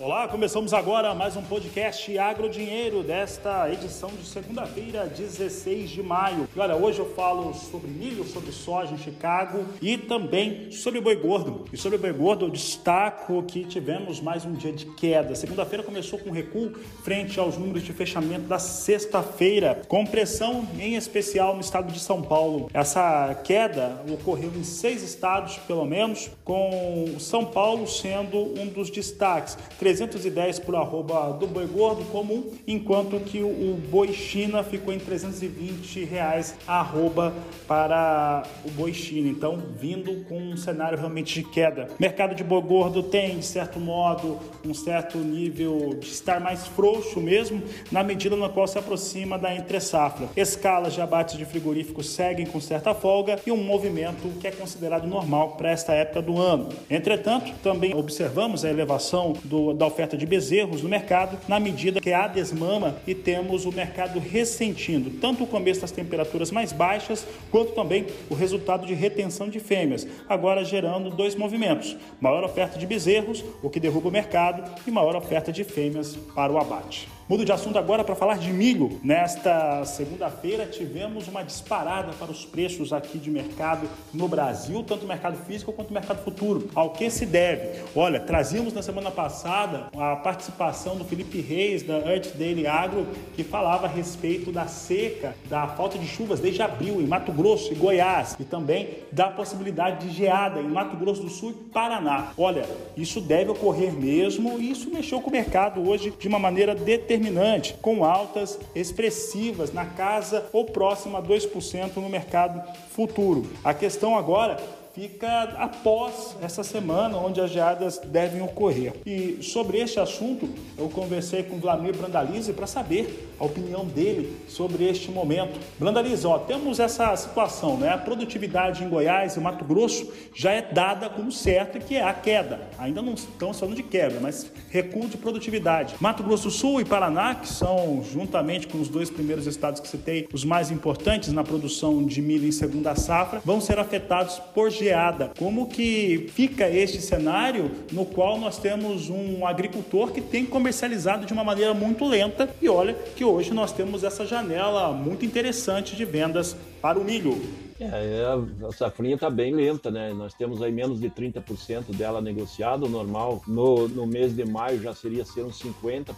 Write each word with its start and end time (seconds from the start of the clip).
Olá, 0.00 0.26
começamos 0.26 0.72
agora 0.72 1.14
mais 1.14 1.36
um 1.36 1.42
podcast 1.42 2.18
Agro 2.18 2.48
Dinheiro 2.48 3.02
desta 3.02 3.70
edição 3.70 4.08
de 4.08 4.26
segunda-feira, 4.26 5.06
16 5.06 5.90
de 5.90 6.02
maio. 6.02 6.48
E 6.56 6.58
olha, 6.58 6.74
hoje 6.74 6.98
eu 6.98 7.14
falo 7.14 7.54
sobre 7.54 7.88
milho, 7.88 8.24
sobre 8.24 8.50
soja 8.52 8.94
em 8.94 8.98
Chicago 8.98 9.64
e 9.80 9.96
também 9.96 10.72
sobre 10.72 11.00
boi 11.00 11.14
gordo. 11.14 11.66
E 11.72 11.76
sobre 11.76 11.98
boi 11.98 12.12
gordo 12.12 12.46
eu 12.46 12.50
destaco 12.50 13.42
que 13.44 13.64
tivemos 13.64 14.20
mais 14.20 14.44
um 14.44 14.52
dia 14.54 14.72
de 14.72 14.86
queda. 14.86 15.34
Segunda-feira 15.34 15.84
começou 15.84 16.18
com 16.18 16.30
recuo 16.30 16.72
frente 17.04 17.38
aos 17.38 17.56
números 17.56 17.82
de 17.82 17.92
fechamento 17.92 18.48
da 18.48 18.58
sexta-feira, 18.58 19.82
com 19.86 20.04
pressão 20.06 20.66
em 20.80 20.96
especial 20.96 21.54
no 21.54 21.60
estado 21.60 21.92
de 21.92 22.00
São 22.00 22.22
Paulo. 22.22 22.68
Essa 22.74 23.34
queda 23.44 24.02
ocorreu 24.10 24.50
em 24.56 24.64
seis 24.64 25.02
estados, 25.02 25.58
pelo 25.58 25.84
menos, 25.84 26.30
com 26.44 27.14
São 27.20 27.44
Paulo 27.44 27.86
sendo 27.86 28.38
um 28.58 28.66
dos 28.66 28.90
destaques. 28.90 29.56
310 29.92 30.60
por 30.60 30.74
arroba 30.74 31.32
do 31.32 31.46
boi 31.46 31.66
gordo 31.66 32.04
comum, 32.06 32.50
enquanto 32.66 33.20
que 33.20 33.42
o, 33.42 33.78
boi 33.90 34.12
China 34.12 34.62
ficou 34.62 34.92
em 34.92 34.98
320 34.98 36.04
reais 36.04 36.54
arroba 36.66 37.32
para 37.66 38.42
o 38.64 38.70
boi 38.70 38.94
China. 38.94 39.28
Então, 39.28 39.62
vindo 39.78 40.24
com 40.24 40.38
um 40.38 40.56
cenário 40.56 40.98
realmente 40.98 41.34
de 41.34 41.48
queda. 41.48 41.88
Mercado 41.98 42.34
de 42.34 42.42
boi 42.42 42.62
gordo 42.62 43.02
tem, 43.02 43.38
de 43.38 43.44
certo 43.44 43.78
modo, 43.78 44.38
um 44.64 44.72
certo 44.72 45.18
nível 45.18 45.96
de 46.00 46.06
estar 46.06 46.40
mais 46.40 46.66
frouxo 46.66 47.20
mesmo, 47.20 47.62
na 47.90 48.02
medida 48.02 48.36
na 48.36 48.48
qual 48.48 48.66
se 48.66 48.78
aproxima 48.78 49.38
da 49.38 49.54
entre 49.54 49.80
safra. 49.80 50.28
Escalas 50.36 50.94
de 50.94 51.00
abates 51.00 51.36
de 51.36 51.44
frigoríficos 51.44 52.10
seguem 52.10 52.46
com 52.46 52.60
certa 52.60 52.94
folga 52.94 53.38
e 53.46 53.52
um 53.52 53.62
movimento 53.62 54.28
que 54.40 54.46
é 54.46 54.50
considerado 54.50 55.06
normal 55.06 55.50
para 55.52 55.70
esta 55.70 55.92
época 55.92 56.22
do 56.22 56.38
ano. 56.38 56.68
Entretanto, 56.90 57.52
também 57.62 57.94
observamos 57.94 58.64
a 58.64 58.70
elevação 58.70 59.34
do, 59.44 59.71
da 59.74 59.86
oferta 59.86 60.16
de 60.16 60.26
bezerros 60.26 60.82
no 60.82 60.88
mercado, 60.88 61.38
na 61.48 61.58
medida 61.58 62.00
que 62.00 62.12
há 62.12 62.26
desmama 62.26 62.96
e 63.06 63.14
temos 63.14 63.64
o 63.64 63.72
mercado 63.72 64.18
ressentindo 64.18 65.10
tanto 65.20 65.44
o 65.44 65.46
começo 65.46 65.80
das 65.80 65.90
temperaturas 65.90 66.50
mais 66.50 66.72
baixas, 66.72 67.26
quanto 67.50 67.72
também 67.72 68.06
o 68.28 68.34
resultado 68.34 68.86
de 68.86 68.94
retenção 68.94 69.48
de 69.48 69.60
fêmeas, 69.60 70.06
agora 70.28 70.64
gerando 70.64 71.10
dois 71.10 71.34
movimentos: 71.34 71.96
maior 72.20 72.44
oferta 72.44 72.78
de 72.78 72.86
bezerros, 72.86 73.44
o 73.62 73.70
que 73.70 73.80
derruba 73.80 74.08
o 74.08 74.12
mercado, 74.12 74.62
e 74.86 74.90
maior 74.90 75.16
oferta 75.16 75.52
de 75.52 75.64
fêmeas 75.64 76.16
para 76.34 76.52
o 76.52 76.58
abate. 76.58 77.08
Mudo 77.32 77.46
de 77.46 77.52
assunto 77.52 77.78
agora 77.78 78.04
para 78.04 78.14
falar 78.14 78.36
de 78.36 78.52
milho. 78.52 79.00
Nesta 79.02 79.86
segunda-feira 79.86 80.66
tivemos 80.66 81.28
uma 81.28 81.42
disparada 81.42 82.12
para 82.18 82.30
os 82.30 82.44
preços 82.44 82.92
aqui 82.92 83.16
de 83.16 83.30
mercado 83.30 83.88
no 84.12 84.28
Brasil, 84.28 84.84
tanto 84.86 85.06
mercado 85.06 85.38
físico 85.46 85.72
quanto 85.72 85.94
mercado 85.94 86.22
futuro. 86.22 86.68
Ao 86.74 86.90
que 86.90 87.08
se 87.08 87.24
deve? 87.24 87.80
Olha, 87.96 88.20
trazíamos 88.20 88.74
na 88.74 88.82
semana 88.82 89.10
passada 89.10 89.86
a 89.96 90.14
participação 90.16 90.94
do 90.94 91.06
Felipe 91.06 91.40
Reis 91.40 91.82
da 91.82 92.00
Earth 92.00 92.36
Daily 92.36 92.66
Agro, 92.66 93.06
que 93.34 93.42
falava 93.42 93.86
a 93.86 93.88
respeito 93.88 94.52
da 94.52 94.66
seca, 94.66 95.34
da 95.48 95.66
falta 95.68 95.96
de 95.96 96.06
chuvas 96.06 96.38
desde 96.38 96.60
abril 96.60 97.00
em 97.00 97.06
Mato 97.06 97.32
Grosso 97.32 97.72
e 97.72 97.76
Goiás 97.76 98.36
e 98.38 98.44
também 98.44 98.90
da 99.10 99.30
possibilidade 99.30 100.06
de 100.06 100.14
geada 100.14 100.60
em 100.60 100.68
Mato 100.68 100.98
Grosso 100.98 101.22
do 101.22 101.30
Sul 101.30 101.52
e 101.52 101.70
Paraná. 101.70 102.32
Olha, 102.36 102.66
isso 102.94 103.22
deve 103.22 103.50
ocorrer 103.50 103.90
mesmo 103.90 104.60
e 104.60 104.70
isso 104.70 104.90
mexeu 104.90 105.18
com 105.22 105.30
o 105.30 105.32
mercado 105.32 105.88
hoje 105.88 106.12
de 106.18 106.28
uma 106.28 106.38
maneira 106.38 106.74
determinada 106.74 107.21
determinante, 107.22 107.74
com 107.80 108.04
altas 108.04 108.58
expressivas 108.74 109.72
na 109.72 109.84
casa 109.86 110.46
ou 110.52 110.64
próxima 110.64 111.20
a 111.20 111.22
2% 111.22 111.96
no 111.96 112.08
mercado 112.08 112.62
futuro. 112.90 113.48
A 113.62 113.72
questão 113.72 114.18
agora 114.18 114.58
fica 114.94 115.42
após 115.58 116.36
essa 116.42 116.62
semana 116.62 117.16
onde 117.16 117.40
as 117.40 117.50
geadas 117.50 117.98
devem 117.98 118.42
ocorrer. 118.42 118.92
E 119.06 119.38
sobre 119.42 119.78
este 119.78 119.98
assunto, 119.98 120.48
eu 120.76 120.88
conversei 120.88 121.42
com 121.42 121.58
Vladimir 121.58 121.96
Brandalize 121.96 122.52
para 122.52 122.66
saber 122.66 123.32
a 123.38 123.44
opinião 123.44 123.84
dele 123.84 124.36
sobre 124.48 124.84
este 124.88 125.10
momento. 125.10 125.58
Brandalize, 125.78 126.26
ó, 126.26 126.38
temos 126.38 126.78
essa 126.78 127.14
situação, 127.16 127.78
né? 127.78 127.88
A 127.88 127.98
produtividade 127.98 128.84
em 128.84 128.88
Goiás 128.88 129.36
e 129.36 129.40
Mato 129.40 129.64
Grosso 129.64 130.12
já 130.34 130.52
é 130.52 130.62
dada 130.62 131.08
como 131.08 131.32
certo 131.32 131.78
que 131.78 131.96
é 131.96 132.02
a 132.02 132.12
queda. 132.12 132.60
Ainda 132.78 133.00
não 133.00 133.14
estamos 133.14 133.58
falando 133.58 133.76
de 133.76 133.82
quebra, 133.82 134.20
mas 134.20 134.50
recuo 134.70 135.08
de 135.08 135.16
produtividade. 135.16 135.94
Mato 136.00 136.22
Grosso 136.22 136.42
do 136.42 136.50
Sul 136.50 136.80
e 136.80 136.84
Paraná, 136.84 137.36
que 137.36 137.46
são 137.48 138.02
juntamente 138.02 138.66
com 138.66 138.80
os 138.80 138.88
dois 138.88 139.08
primeiros 139.08 139.46
estados 139.46 139.80
que 139.80 139.86
citei, 139.86 140.28
os 140.32 140.44
mais 140.44 140.70
importantes 140.70 141.32
na 141.32 141.44
produção 141.44 142.04
de 142.04 142.20
milho 142.20 142.46
em 142.46 142.52
segunda 142.52 142.94
safra, 142.96 143.40
vão 143.44 143.60
ser 143.60 143.78
afetados 143.78 144.38
por 144.54 144.70
geada. 144.82 145.32
Como 145.38 145.68
que 145.68 146.28
fica 146.34 146.68
este 146.68 147.00
cenário 147.00 147.70
no 147.92 148.04
qual 148.04 148.38
nós 148.38 148.58
temos 148.58 149.08
um 149.08 149.46
agricultor 149.46 150.10
que 150.10 150.20
tem 150.20 150.44
comercializado 150.44 151.24
de 151.24 151.32
uma 151.32 151.44
maneira 151.44 151.72
muito 151.72 152.04
lenta 152.04 152.48
e 152.60 152.68
olha 152.68 152.94
que 152.94 153.24
hoje 153.24 153.54
nós 153.54 153.72
temos 153.72 154.02
essa 154.02 154.26
janela 154.26 154.92
muito 154.92 155.24
interessante 155.24 155.94
de 155.94 156.04
vendas 156.04 156.56
para 156.80 156.98
o 156.98 157.04
milho. 157.04 157.40
É, 157.80 158.24
a 158.66 158.72
safrinha 158.72 159.14
está 159.14 159.28
bem 159.28 159.54
lenta, 159.54 159.90
né? 159.90 160.12
Nós 160.12 160.34
temos 160.34 160.62
aí 160.62 160.70
menos 160.70 161.00
de 161.00 161.10
30% 161.10 161.94
dela 161.96 162.20
negociado, 162.20 162.88
normal. 162.88 163.42
No, 163.46 163.88
no 163.88 164.06
mês 164.06 164.34
de 164.34 164.44
maio 164.44 164.80
já 164.80 164.94
seria 164.94 165.24
ser 165.24 165.42
uns 165.42 165.60
50%, 165.60 166.14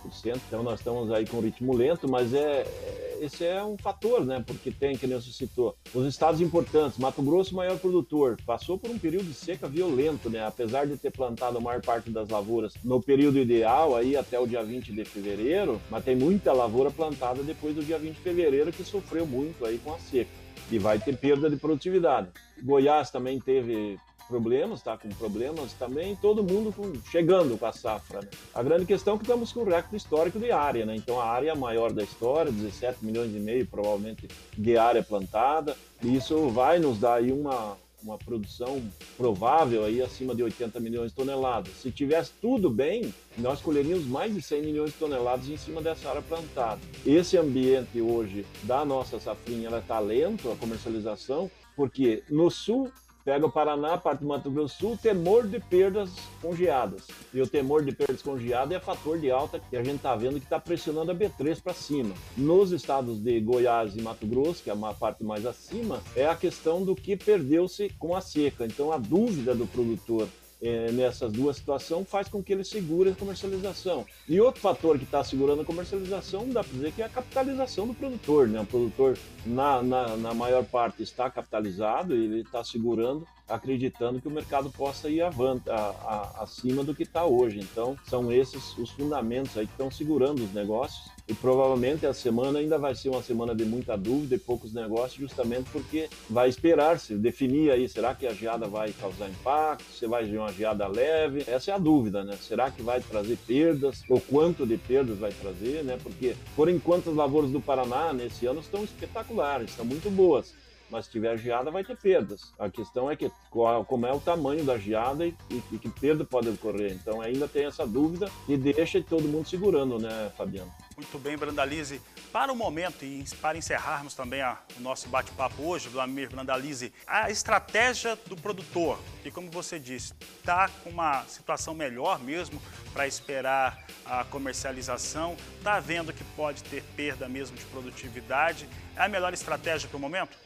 então 0.46 0.62
nós 0.62 0.80
estamos 0.80 1.10
aí 1.10 1.26
com 1.26 1.40
ritmo 1.40 1.74
lento, 1.74 2.06
mas 2.10 2.34
é, 2.34 2.62
é, 2.62 3.13
esse 3.24 3.44
é 3.44 3.62
um 3.62 3.76
fator, 3.76 4.24
né? 4.24 4.42
Porque 4.46 4.70
tem, 4.70 4.96
que 4.96 5.06
nem 5.06 5.20
você 5.20 5.32
citou, 5.32 5.76
os 5.94 6.06
estados 6.06 6.40
importantes, 6.40 6.98
Mato 6.98 7.22
Grosso, 7.22 7.54
maior 7.54 7.78
produtor, 7.78 8.36
passou 8.44 8.78
por 8.78 8.90
um 8.90 8.98
período 8.98 9.26
de 9.26 9.34
seca 9.34 9.66
violento, 9.66 10.28
né? 10.28 10.44
Apesar 10.44 10.86
de 10.86 10.96
ter 10.96 11.10
plantado 11.10 11.58
a 11.58 11.60
maior 11.60 11.80
parte 11.80 12.10
das 12.10 12.28
lavouras 12.28 12.74
no 12.84 13.00
período 13.00 13.38
ideal, 13.38 13.96
aí 13.96 14.16
até 14.16 14.38
o 14.38 14.46
dia 14.46 14.62
20 14.62 14.92
de 14.92 15.04
fevereiro, 15.04 15.80
mas 15.90 16.04
tem 16.04 16.14
muita 16.14 16.52
lavoura 16.52 16.90
plantada 16.90 17.42
depois 17.42 17.74
do 17.74 17.82
dia 17.82 17.98
20 17.98 18.14
de 18.14 18.20
fevereiro 18.20 18.72
que 18.72 18.84
sofreu 18.84 19.26
muito 19.26 19.64
aí 19.64 19.78
com 19.78 19.94
a 19.94 19.98
seca 19.98 20.30
e 20.70 20.78
vai 20.78 20.98
ter 20.98 21.16
perda 21.16 21.50
de 21.50 21.56
produtividade. 21.56 22.28
Goiás 22.62 23.10
também 23.10 23.40
teve 23.40 23.98
problemas, 24.28 24.78
está 24.78 24.96
com 24.96 25.08
problemas 25.10 25.72
também, 25.74 26.16
todo 26.16 26.42
mundo 26.42 26.72
com, 26.72 26.92
chegando 27.10 27.58
com 27.58 27.66
a 27.66 27.72
safra. 27.72 28.20
Né? 28.20 28.28
A 28.54 28.62
grande 28.62 28.86
questão 28.86 29.14
é 29.14 29.18
que 29.18 29.24
estamos 29.24 29.52
com 29.52 29.60
o 29.60 29.64
recorde 29.64 29.96
histórico 29.96 30.38
de 30.38 30.50
área, 30.50 30.84
né? 30.86 30.94
então 30.96 31.20
a 31.20 31.26
área 31.26 31.54
maior 31.54 31.92
da 31.92 32.02
história, 32.02 32.50
17 32.50 33.04
milhões 33.04 33.34
e 33.34 33.38
meio 33.38 33.66
provavelmente 33.66 34.28
de 34.56 34.76
área 34.76 35.02
plantada, 35.02 35.76
e 36.02 36.16
isso 36.16 36.48
vai 36.48 36.78
nos 36.78 36.98
dar 36.98 37.14
aí 37.14 37.32
uma, 37.32 37.76
uma 38.02 38.18
produção 38.18 38.82
provável 39.16 39.84
aí 39.84 40.02
acima 40.02 40.34
de 40.34 40.42
80 40.42 40.78
milhões 40.80 41.10
de 41.10 41.16
toneladas. 41.16 41.72
Se 41.80 41.90
tivesse 41.90 42.32
tudo 42.40 42.68
bem, 42.68 43.12
nós 43.38 43.60
colheríamos 43.60 44.06
mais 44.06 44.34
de 44.34 44.42
100 44.42 44.62
milhões 44.62 44.90
de 44.92 44.98
toneladas 44.98 45.48
em 45.48 45.56
cima 45.56 45.80
dessa 45.80 46.10
área 46.10 46.22
plantada. 46.22 46.80
Esse 47.06 47.36
ambiente 47.36 48.00
hoje 48.00 48.44
da 48.62 48.84
nossa 48.84 49.18
safrinha 49.18 49.70
está 49.76 49.98
lento 49.98 50.50
a 50.52 50.56
comercialização, 50.56 51.50
porque 51.74 52.22
no 52.28 52.50
sul 52.50 52.92
Pega 53.24 53.46
o 53.46 53.50
Paraná, 53.50 53.96
parte 53.96 54.20
do 54.20 54.26
Mato 54.26 54.50
Grosso 54.50 54.76
do 54.76 54.88
Sul, 54.88 54.98
temor 54.98 55.46
de 55.46 55.58
perdas 55.58 56.10
congeadas. 56.42 57.06
E 57.32 57.40
o 57.40 57.46
temor 57.46 57.82
de 57.82 57.90
perdas 57.90 58.20
congeadas 58.20 58.76
é 58.76 58.78
fator 58.78 59.18
de 59.18 59.30
alta 59.30 59.58
que 59.58 59.76
a 59.78 59.82
gente 59.82 59.96
está 59.96 60.14
vendo 60.14 60.38
que 60.38 60.44
está 60.44 60.60
pressionando 60.60 61.10
a 61.10 61.14
B3 61.14 61.62
para 61.62 61.72
cima. 61.72 62.14
Nos 62.36 62.70
estados 62.70 63.18
de 63.18 63.40
Goiás 63.40 63.96
e 63.96 64.02
Mato 64.02 64.26
Grosso, 64.26 64.62
que 64.62 64.68
é 64.68 64.74
uma 64.74 64.92
parte 64.92 65.24
mais 65.24 65.46
acima, 65.46 66.02
é 66.14 66.26
a 66.26 66.36
questão 66.36 66.84
do 66.84 66.94
que 66.94 67.16
perdeu-se 67.16 67.88
com 67.98 68.14
a 68.14 68.20
seca. 68.20 68.66
Então 68.66 68.92
a 68.92 68.98
dúvida 68.98 69.54
do 69.54 69.66
produtor 69.66 70.28
é, 70.64 70.90
nessas 70.90 71.30
duas 71.30 71.56
situações 71.56 72.08
faz 72.08 72.26
com 72.26 72.42
que 72.42 72.52
ele 72.52 72.64
segure 72.64 73.10
a 73.10 73.14
comercialização. 73.14 74.06
E 74.26 74.40
outro 74.40 74.62
fator 74.62 74.98
que 74.98 75.04
está 75.04 75.22
segurando 75.22 75.60
a 75.60 75.64
comercialização, 75.64 76.48
dá 76.48 76.64
para 76.64 76.72
dizer 76.72 76.92
que 76.92 77.02
é 77.02 77.04
a 77.04 77.08
capitalização 77.10 77.86
do 77.86 77.92
produtor. 77.92 78.48
Né? 78.48 78.60
O 78.60 78.66
produtor, 78.66 79.18
na, 79.44 79.82
na, 79.82 80.16
na 80.16 80.32
maior 80.32 80.64
parte, 80.64 81.02
está 81.02 81.28
capitalizado 81.28 82.14
ele 82.14 82.40
está 82.40 82.64
segurando, 82.64 83.26
acreditando 83.46 84.20
que 84.20 84.28
o 84.28 84.30
mercado 84.30 84.70
possa 84.70 85.10
ir 85.10 85.20
avante, 85.20 85.68
a, 85.68 85.74
a, 85.76 86.42
acima 86.42 86.82
do 86.82 86.94
que 86.94 87.02
está 87.02 87.26
hoje. 87.26 87.60
Então, 87.60 87.98
são 88.08 88.32
esses 88.32 88.76
os 88.78 88.90
fundamentos 88.90 89.56
aí 89.58 89.66
que 89.66 89.72
estão 89.72 89.90
segurando 89.90 90.42
os 90.42 90.52
negócios 90.54 91.13
e 91.26 91.34
provavelmente 91.34 92.06
a 92.06 92.12
semana 92.12 92.58
ainda 92.58 92.78
vai 92.78 92.94
ser 92.94 93.08
uma 93.08 93.22
semana 93.22 93.54
de 93.54 93.64
muita 93.64 93.96
dúvida 93.96 94.34
e 94.34 94.38
poucos 94.38 94.72
negócios, 94.72 95.18
justamente 95.18 95.70
porque 95.70 96.08
vai 96.28 96.48
esperar-se 96.48 97.14
definir 97.14 97.70
aí, 97.70 97.88
será 97.88 98.14
que 98.14 98.26
a 98.26 98.34
geada 98.34 98.66
vai 98.66 98.92
causar 98.92 99.28
impacto, 99.28 99.90
se 99.92 100.06
vai 100.06 100.26
ser 100.26 100.38
uma 100.38 100.52
geada 100.52 100.86
leve, 100.86 101.44
essa 101.46 101.70
é 101.70 101.74
a 101.74 101.78
dúvida, 101.78 102.24
né? 102.24 102.36
Será 102.40 102.70
que 102.70 102.82
vai 102.82 103.00
trazer 103.00 103.38
perdas, 103.46 104.02
ou 104.08 104.20
quanto 104.20 104.66
de 104.66 104.76
perdas 104.76 105.18
vai 105.18 105.32
trazer, 105.32 105.82
né? 105.82 105.98
Porque, 106.02 106.34
por 106.54 106.68
enquanto, 106.68 107.10
as 107.10 107.16
lavouras 107.16 107.50
do 107.50 107.60
Paraná 107.60 108.12
nesse 108.12 108.46
ano 108.46 108.60
estão 108.60 108.84
espetaculares, 108.84 109.70
estão 109.70 109.84
muito 109.84 110.10
boas. 110.10 110.54
Mas 110.90 111.06
se 111.06 111.12
tiver 111.12 111.36
geada 111.38 111.70
vai 111.70 111.84
ter 111.84 111.96
perdas. 111.96 112.52
A 112.58 112.68
questão 112.68 113.10
é 113.10 113.16
que 113.16 113.30
qual, 113.50 113.84
como 113.84 114.06
é 114.06 114.12
o 114.12 114.20
tamanho 114.20 114.64
da 114.64 114.78
geada 114.78 115.26
e, 115.26 115.34
e, 115.50 115.62
e, 115.72 115.78
que 115.78 115.88
perda 115.88 116.24
pode 116.24 116.48
ocorrer. 116.48 116.92
Então 116.92 117.20
ainda 117.20 117.48
tem 117.48 117.66
essa 117.66 117.86
dúvida 117.86 118.30
e 118.48 118.56
deixa 118.56 119.02
todo 119.02 119.28
mundo 119.28 119.48
segurando, 119.48 119.98
né, 119.98 120.30
Fabiano? 120.36 120.72
Muito 120.96 121.18
bem, 121.18 121.36
Brandalize. 121.36 122.00
Para 122.32 122.52
o 122.52 122.56
momento 122.56 123.04
e 123.04 123.24
para 123.40 123.58
encerrarmos 123.58 124.14
também 124.14 124.42
a, 124.42 124.58
o 124.76 124.80
nosso 124.80 125.08
bate-papo 125.08 125.62
hoje, 125.62 125.88
Vladimir 125.88 126.30
Brandalize, 126.30 126.92
a 127.06 127.30
estratégia 127.30 128.16
do 128.26 128.36
produtor, 128.36 128.98
que 129.22 129.30
como 129.30 129.50
você 129.50 129.78
disse, 129.78 130.14
está 130.38 130.68
com 130.82 130.90
uma 130.90 131.24
situação 131.24 131.74
melhor 131.74 132.20
mesmo 132.20 132.60
para 132.92 133.06
esperar 133.06 133.84
a 134.06 134.24
comercialização, 134.24 135.36
está 135.58 135.80
vendo 135.80 136.12
que 136.12 136.22
pode 136.36 136.62
ter 136.64 136.82
perda 136.96 137.28
mesmo 137.28 137.56
de 137.56 137.64
produtividade, 137.66 138.68
é 138.96 139.02
a 139.02 139.08
melhor 139.08 139.32
estratégia 139.32 139.88
para 139.88 139.96
o 139.96 140.00
momento? 140.00 140.43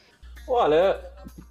Olha, 0.49 0.99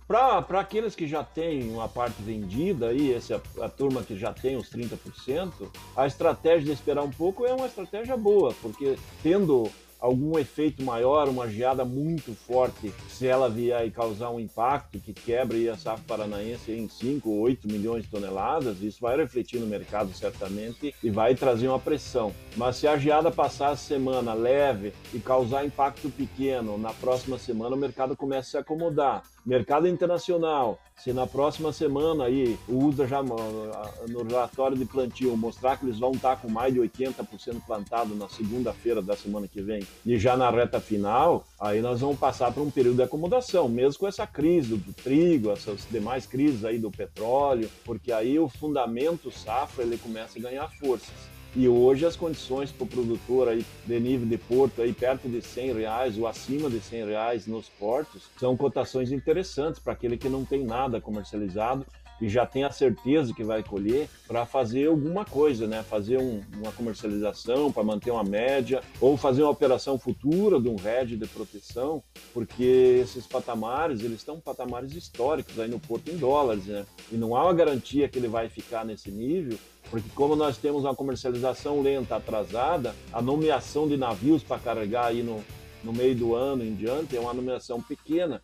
para 0.07 0.59
aqueles 0.59 0.95
que 0.95 1.07
já 1.07 1.23
têm 1.23 1.69
uma 1.69 1.88
parte 1.88 2.21
vendida, 2.23 2.88
aí, 2.88 3.13
essa, 3.13 3.41
a 3.61 3.69
turma 3.69 4.01
que 4.01 4.17
já 4.17 4.33
tem 4.33 4.57
os 4.57 4.71
30%, 4.71 5.51
a 5.95 6.07
estratégia 6.07 6.65
de 6.65 6.71
esperar 6.71 7.03
um 7.03 7.11
pouco 7.11 7.45
é 7.45 7.53
uma 7.53 7.67
estratégia 7.67 8.17
boa, 8.17 8.55
porque 8.61 8.97
tendo 9.21 9.69
algum 9.99 10.38
efeito 10.38 10.83
maior, 10.83 11.27
uma 11.27 11.47
geada 11.49 11.83
muito 11.83 12.33
forte, 12.33 12.94
se 13.09 13.27
ela 13.27 13.49
vier 13.49 13.85
e 13.85 13.91
causar 13.91 14.29
um 14.29 14.39
impacto 14.39 14.99
que 14.99 15.13
quebre 15.13 15.69
a 15.69 15.77
safra 15.77 16.03
paranaense 16.07 16.71
em 16.71 16.88
5 16.88 17.29
ou 17.29 17.39
8 17.39 17.67
milhões 17.67 18.03
de 18.03 18.09
toneladas, 18.09 18.81
isso 18.81 19.01
vai 19.01 19.17
refletir 19.17 19.59
no 19.59 19.67
mercado 19.67 20.13
certamente 20.13 20.94
e 21.03 21.09
vai 21.09 21.35
trazer 21.35 21.67
uma 21.67 21.79
pressão. 21.79 22.33
Mas 22.55 22.77
se 22.77 22.88
a 22.88 22.97
geada 22.97 23.31
passar 23.31 23.69
a 23.69 23.75
semana 23.75 24.33
leve 24.33 24.94
e 25.13 25.19
causar 25.19 25.65
impacto 25.65 26.09
pequeno, 26.09 26.77
na 26.77 26.94
próxima 26.94 27.38
semana 27.38 27.75
o 27.75 27.79
mercado 27.79 28.15
começa 28.15 28.47
a 28.47 28.51
se 28.51 28.57
acomodar. 28.57 29.23
Mercado 29.47 29.88
internacional, 29.88 30.77
se 30.97 31.13
na 31.13 31.25
próxima 31.25 31.71
semana 31.71 32.25
aí 32.25 32.59
o 32.67 32.83
USDA 32.83 33.07
já 33.07 33.23
no 33.23 34.23
relatório 34.27 34.75
de 34.75 34.83
plantio 34.83 35.38
mostrar 35.38 35.77
que 35.77 35.85
eles 35.85 35.97
vão 35.97 36.11
estar 36.11 36.35
com 36.41 36.49
mais 36.49 36.73
de 36.73 36.81
80% 36.81 37.61
plantado 37.65 38.13
na 38.13 38.27
segunda-feira 38.27 39.01
da 39.01 39.15
semana 39.15 39.47
que 39.47 39.61
vem 39.61 39.88
e 40.05 40.19
já 40.19 40.35
na 40.35 40.49
reta 40.49 40.81
final, 40.81 41.47
aí 41.57 41.79
nós 41.79 42.01
vamos 42.01 42.19
passar 42.19 42.51
por 42.51 42.61
um 42.61 42.69
período 42.69 42.97
de 42.97 43.03
acomodação, 43.03 43.69
mesmo 43.69 44.01
com 44.01 44.07
essa 44.07 44.27
crise 44.27 44.75
do 44.75 44.91
trigo, 44.91 45.49
essas 45.49 45.88
demais 45.89 46.25
crises 46.25 46.65
aí 46.65 46.77
do 46.77 46.91
petróleo, 46.91 47.69
porque 47.85 48.11
aí 48.11 48.38
o 48.38 48.49
fundamento 48.49 49.31
safra 49.31 49.85
ele 49.85 49.97
começa 49.97 50.38
a 50.38 50.41
ganhar 50.41 50.69
forças. 50.71 51.37
E 51.59 51.68
hoje 51.68 52.06
as 52.06 52.15
condições 52.15 52.71
para 52.71 52.83
o 52.83 52.88
produtor 52.88 53.48
aí 53.48 53.65
de 53.83 54.00
nível 54.00 54.27
de 54.27 54.38
porto 54.38 54.80
aí 54.80 54.94
perto 54.94 55.27
de 55.27 55.42
100 55.42 55.74
reais 55.74 56.15
ou 56.15 56.27
acima 56.27 56.69
de 56.69 56.80
100 56.80 57.06
reais 57.07 57.48
nos 57.48 57.68
portos 57.68 58.30
são 58.39 58.56
cotações 58.56 59.12
interessantes 59.12 59.80
para 59.80 59.94
aquele 59.94 60.18
que 60.18 60.30
não 60.30 60.45
tem 60.45 60.63
nada 60.63 61.01
comercializado 61.01 61.83
e 62.19 62.28
já 62.28 62.46
tem 62.46 62.64
a 62.64 62.72
certeza 62.72 63.34
que 63.34 63.44
vai 63.44 63.64
colher 63.64 64.10
para 64.28 64.46
fazer 64.46 64.88
alguma 64.88 65.24
coisa, 65.24 65.68
né? 65.68 65.84
Fazer 65.84 66.18
um, 66.18 66.42
uma 66.58 66.72
comercialização 66.72 67.72
para 67.72 67.84
manter 67.84 68.12
uma 68.12 68.24
média 68.24 68.81
ou 69.00 69.16
fazer 69.16 69.44
uma 69.44 69.52
operação 69.52 69.98
futura 69.98 70.60
de 70.60 70.68
um 70.68 70.75
hedge 70.75 71.16
de 71.16 71.28
proteção, 71.28 72.04
porque 72.34 73.00
esses 73.02 73.25
patamares, 73.28 74.02
eles 74.02 74.18
estão 74.18 74.40
patamares 74.40 74.94
históricos 74.94 75.60
aí 75.60 75.69
no 75.69 75.80
porto 75.80 76.10
em 76.10 76.18
dólares, 76.18 76.66
né? 76.66 76.86
E 77.12 77.16
não 77.16 77.36
há 77.36 77.44
uma 77.44 77.54
garantia 77.54 78.10
que 78.10 78.18
ele 78.18 78.28
vai 78.28 78.50
ficar 78.50 78.86
nesse 78.86 79.12
nível, 79.12 79.58
porque 79.90 80.10
como 80.14 80.36
nós 80.36 80.58
temos 80.58 80.84
uma 80.84 80.96
comercialização 80.96 81.81
lenta, 81.81 82.16
atrasada, 82.16 82.94
a 83.12 83.22
nomeação 83.22 83.88
de 83.88 83.96
navios 83.96 84.44
para 84.44 84.60
carregar 84.60 85.08
aí 85.08 85.24
no, 85.24 85.44
no 85.84 85.94
meio 85.94 86.16
do 86.16 86.36
ano 86.36 86.64
em 86.64 86.75
diante 86.75 87.16
é 87.16 87.19
uma 87.19 87.34
nomeação 87.34 87.81
pequena. 87.81 88.42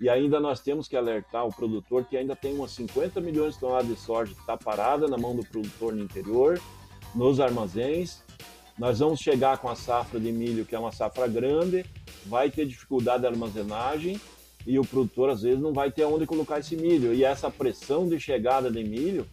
E 0.00 0.08
ainda 0.08 0.38
nós 0.38 0.60
temos 0.60 0.86
que 0.86 0.96
alertar 0.96 1.46
o 1.46 1.52
produtor 1.52 2.04
que 2.04 2.16
ainda 2.16 2.36
tem 2.36 2.54
umas 2.54 2.72
50 2.72 3.20
milhões 3.20 3.54
de 3.54 3.60
toneladas 3.60 3.88
de 3.88 3.96
soja 3.96 4.34
que 4.34 4.40
está 4.40 4.56
parada 4.56 5.08
na 5.08 5.16
mão 5.16 5.34
do 5.34 5.44
produtor 5.44 5.94
no 5.94 6.02
interior, 6.02 6.60
nos 7.14 7.40
armazéns. 7.40 8.22
Nós 8.78 8.98
vamos 8.98 9.20
chegar 9.20 9.56
com 9.58 9.70
a 9.70 9.74
safra 9.74 10.20
de 10.20 10.30
milho, 10.30 10.66
que 10.66 10.74
é 10.74 10.78
uma 10.78 10.92
safra 10.92 11.26
grande, 11.26 11.84
vai 12.26 12.50
ter 12.50 12.66
dificuldade 12.66 13.22
de 13.22 13.26
armazenagem 13.26 14.20
e 14.66 14.78
o 14.78 14.84
produtor 14.84 15.30
às 15.30 15.42
vezes 15.42 15.60
não 15.60 15.72
vai 15.72 15.90
ter 15.90 16.04
onde 16.04 16.26
colocar 16.26 16.58
esse 16.58 16.76
milho. 16.76 17.14
E 17.14 17.24
essa 17.24 17.50
pressão 17.50 18.06
de 18.06 18.20
chegada 18.20 18.70
de 18.70 18.84
milho, 18.84 19.26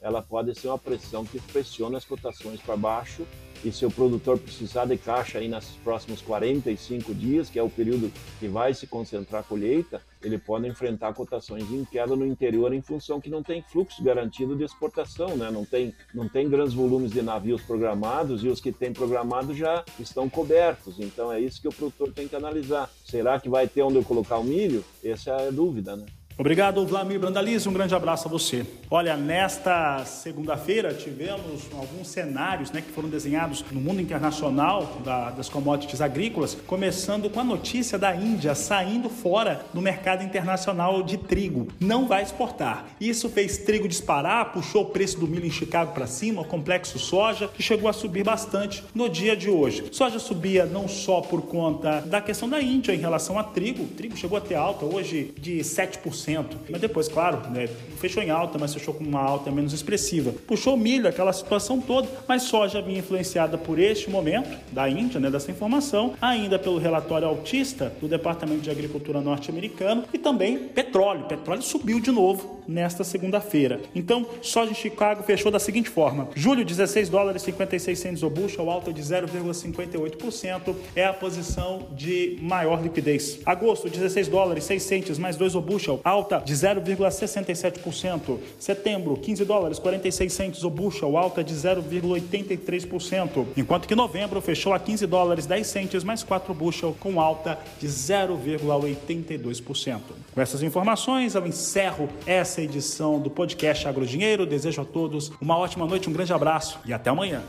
ela 0.00 0.22
pode 0.22 0.54
ser 0.58 0.68
uma 0.68 0.78
pressão 0.78 1.24
que 1.24 1.40
pressiona 1.40 1.98
as 1.98 2.04
cotações 2.04 2.60
para 2.60 2.76
baixo 2.76 3.26
e 3.64 3.72
se 3.72 3.84
o 3.84 3.90
produtor 3.90 4.38
precisar 4.38 4.84
de 4.84 4.96
caixa 4.96 5.38
aí 5.38 5.48
nos 5.48 5.66
próximos 5.82 6.22
45 6.22 7.12
dias, 7.12 7.50
que 7.50 7.58
é 7.58 7.62
o 7.62 7.68
período 7.68 8.12
que 8.38 8.46
vai 8.46 8.72
se 8.72 8.86
concentrar 8.86 9.40
a 9.40 9.44
colheita, 9.44 10.00
ele 10.22 10.38
pode 10.38 10.68
enfrentar 10.68 11.12
cotações 11.12 11.68
em 11.70 11.84
queda 11.84 12.14
no 12.14 12.24
interior 12.24 12.72
em 12.72 12.80
função 12.80 13.20
que 13.20 13.28
não 13.28 13.42
tem 13.42 13.60
fluxo 13.62 14.02
garantido 14.02 14.54
de 14.54 14.62
exportação, 14.62 15.36
né? 15.36 15.50
não, 15.50 15.64
tem, 15.64 15.92
não 16.14 16.28
tem 16.28 16.48
grandes 16.48 16.72
volumes 16.72 17.10
de 17.10 17.20
navios 17.20 17.60
programados 17.62 18.44
e 18.44 18.48
os 18.48 18.60
que 18.60 18.70
têm 18.70 18.92
programado 18.92 19.52
já 19.52 19.84
estão 19.98 20.28
cobertos. 20.28 21.00
Então 21.00 21.32
é 21.32 21.40
isso 21.40 21.60
que 21.60 21.68
o 21.68 21.72
produtor 21.72 22.12
tem 22.12 22.28
que 22.28 22.36
analisar. 22.36 22.88
Será 23.04 23.40
que 23.40 23.48
vai 23.48 23.66
ter 23.66 23.82
onde 23.82 23.96
eu 23.96 24.04
colocar 24.04 24.38
o 24.38 24.44
milho? 24.44 24.84
Essa 25.02 25.30
é 25.30 25.48
a 25.48 25.50
dúvida, 25.50 25.96
né? 25.96 26.06
Obrigado, 26.38 26.86
Vlamir 26.86 27.18
Brandalize. 27.18 27.68
Um 27.68 27.72
grande 27.72 27.96
abraço 27.96 28.28
a 28.28 28.30
você. 28.30 28.64
Olha, 28.88 29.16
nesta 29.16 30.04
segunda-feira 30.04 30.94
tivemos 30.94 31.66
alguns 31.76 32.06
cenários 32.06 32.70
né, 32.70 32.80
que 32.80 32.92
foram 32.92 33.08
desenhados 33.08 33.64
no 33.72 33.80
mundo 33.80 34.00
internacional 34.00 35.00
da, 35.04 35.30
das 35.30 35.48
commodities 35.48 36.00
agrícolas, 36.00 36.56
começando 36.64 37.28
com 37.28 37.40
a 37.40 37.44
notícia 37.44 37.98
da 37.98 38.14
Índia 38.14 38.54
saindo 38.54 39.10
fora 39.10 39.66
do 39.74 39.82
mercado 39.82 40.22
internacional 40.22 41.02
de 41.02 41.18
trigo. 41.18 41.66
Não 41.80 42.06
vai 42.06 42.22
exportar. 42.22 42.86
Isso 43.00 43.28
fez 43.28 43.58
trigo 43.58 43.88
disparar, 43.88 44.52
puxou 44.52 44.82
o 44.82 44.90
preço 44.90 45.18
do 45.18 45.26
milho 45.26 45.44
em 45.44 45.50
Chicago 45.50 45.92
para 45.92 46.06
cima, 46.06 46.42
o 46.42 46.44
complexo 46.44 47.00
soja, 47.00 47.48
que 47.48 47.64
chegou 47.64 47.90
a 47.90 47.92
subir 47.92 48.22
bastante 48.22 48.84
no 48.94 49.08
dia 49.08 49.36
de 49.36 49.50
hoje. 49.50 49.86
Soja 49.90 50.20
subia 50.20 50.64
não 50.64 50.86
só 50.86 51.20
por 51.20 51.42
conta 51.42 52.00
da 52.00 52.20
questão 52.20 52.48
da 52.48 52.62
Índia 52.62 52.94
em 52.94 52.98
relação 52.98 53.36
a 53.40 53.42
trigo, 53.42 53.82
o 53.82 53.88
trigo 53.88 54.16
chegou 54.16 54.38
a 54.38 54.40
ter 54.40 54.54
alta 54.54 54.84
hoje 54.84 55.34
de 55.36 55.58
7%. 55.58 56.27
Mas 56.68 56.80
depois, 56.80 57.08
claro, 57.08 57.48
né, 57.50 57.68
fechou 57.98 58.22
em 58.22 58.30
alta, 58.30 58.58
mas 58.58 58.74
fechou 58.74 58.94
com 58.94 59.04
uma 59.04 59.20
alta 59.20 59.50
menos 59.50 59.72
expressiva. 59.72 60.32
Puxou 60.46 60.76
milho, 60.76 61.08
aquela 61.08 61.32
situação 61.32 61.80
toda, 61.80 62.08
mas 62.26 62.42
soja 62.42 62.80
vinha 62.80 62.98
influenciada 62.98 63.56
por 63.56 63.78
este 63.78 64.10
momento 64.10 64.58
da 64.72 64.88
Índia, 64.88 65.20
né, 65.20 65.30
dessa 65.30 65.50
informação, 65.50 66.14
ainda 66.20 66.58
pelo 66.58 66.78
relatório 66.78 67.26
altista 67.28 67.92
do 68.00 68.08
Departamento 68.08 68.60
de 68.60 68.70
Agricultura 68.70 69.20
norte-americano 69.20 70.04
e 70.12 70.18
também 70.18 70.58
petróleo. 70.58 71.24
Petróleo 71.24 71.62
subiu 71.62 72.00
de 72.00 72.10
novo 72.10 72.58
nesta 72.68 73.02
segunda-feira. 73.02 73.80
Então, 73.94 74.26
soja 74.42 74.70
em 74.70 74.74
Chicago 74.74 75.22
fechou 75.22 75.50
da 75.50 75.58
seguinte 75.58 75.88
forma: 75.88 76.28
julho 76.34 76.64
16 76.64 77.08
dólares 77.08 77.42
56 77.42 77.98
centos 77.98 78.22
o 78.22 78.30
bushel, 78.30 78.70
alta 78.70 78.92
de 78.92 79.02
0,58%, 79.02 80.74
é 80.94 81.04
a 81.04 81.12
posição 81.12 81.88
de 81.92 82.38
maior 82.42 82.82
liquidez. 82.82 83.40
Agosto 83.46 83.88
16 83.88 84.28
dólares 84.28 84.64
6 84.64 84.82
centos 84.82 85.18
mais 85.18 85.36
2 85.36 85.54
o 85.54 85.60
bushel, 85.60 86.00
alta 86.04 86.17
alta 86.18 86.42
de 86.44 86.52
0,67%. 86.52 88.38
Setembro, 88.58 89.16
15 89.16 89.44
dólares 89.44 89.78
46 89.78 90.32
centos 90.32 90.64
o 90.64 90.70
bushel, 90.70 91.16
alta 91.16 91.44
de 91.44 91.54
0,83%. 91.54 93.46
Enquanto 93.56 93.86
que 93.86 93.94
novembro 93.94 94.40
fechou 94.40 94.74
a 94.74 94.80
15 94.80 95.06
dólares 95.06 95.46
10 95.46 95.64
centos 95.66 96.02
mais 96.02 96.24
4 96.24 96.52
bushel, 96.52 96.96
com 96.98 97.20
alta 97.20 97.56
de 97.80 97.86
0,82%. 97.86 100.00
Com 100.34 100.40
essas 100.40 100.60
informações, 100.62 101.34
eu 101.34 101.46
encerro 101.46 102.08
essa 102.26 102.60
edição 102.60 103.20
do 103.20 103.30
podcast 103.30 103.86
Agrodinheiro. 103.86 104.44
Desejo 104.44 104.82
a 104.82 104.84
todos 104.84 105.30
uma 105.40 105.56
ótima 105.56 105.86
noite, 105.86 106.10
um 106.10 106.12
grande 106.12 106.32
abraço 106.32 106.80
e 106.84 106.92
até 106.92 107.10
amanhã. 107.10 107.44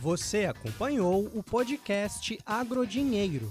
Você 0.00 0.44
acompanhou 0.44 1.30
o 1.34 1.42
podcast 1.42 2.38
Agrodinheiro. 2.44 3.50